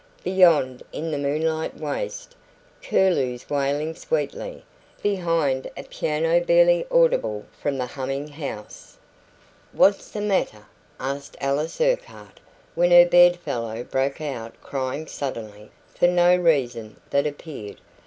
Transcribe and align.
Beyond, 0.23 0.81
in 0.91 1.11
the 1.11 1.19
moonlit 1.19 1.77
waste, 1.77 2.33
curlews 2.81 3.47
wailing 3.51 3.93
sweetly; 3.93 4.65
behind, 5.03 5.69
a 5.77 5.83
piano 5.83 6.41
barely 6.43 6.87
audible 6.89 7.45
from 7.61 7.77
the 7.77 7.85
humming 7.85 8.27
house.... 8.29 8.97
"What's 9.73 10.09
the 10.09 10.21
matter?" 10.21 10.65
asked 10.99 11.37
Alice 11.39 11.79
Urquhart, 11.79 12.39
when 12.73 12.89
her 12.89 13.05
bedfellow 13.05 13.83
broke 13.83 14.19
out 14.21 14.59
crying 14.63 15.05
suddenly, 15.05 15.69
for 15.93 16.07
no 16.07 16.35
reason 16.35 16.99
that 17.11 17.27
appeared. 17.27 17.79